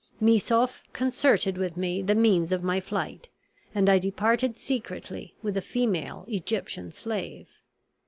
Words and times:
Missouf 0.19 0.81
concerted 0.93 1.59
with 1.59 1.77
me 1.77 2.01
the 2.01 2.15
means 2.15 2.51
of 2.51 2.63
my 2.63 2.79
flight; 2.81 3.29
and 3.75 3.87
I 3.87 3.99
departed 3.99 4.57
secretly 4.57 5.35
with 5.43 5.55
a 5.55 5.61
female 5.61 6.25
Egyptian 6.27 6.91
slave. 6.91 7.61